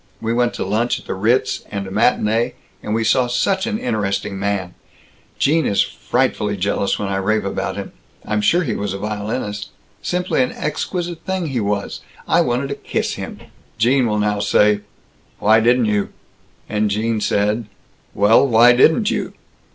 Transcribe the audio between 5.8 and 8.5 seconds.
frightfully jealous when I rave about him I'm